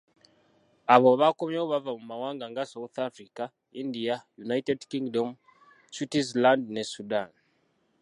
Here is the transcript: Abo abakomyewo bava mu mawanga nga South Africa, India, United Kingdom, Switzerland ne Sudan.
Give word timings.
Abo 0.93 1.07
abakomyewo 1.15 1.65
bava 1.73 1.91
mu 1.97 2.03
mawanga 2.11 2.45
nga 2.51 2.63
South 2.71 2.95
Africa, 3.09 3.43
India, 3.81 4.15
United 4.45 4.79
Kingdom, 4.91 5.29
Switzerland 5.93 6.63
ne 6.71 6.83
Sudan. 6.93 7.29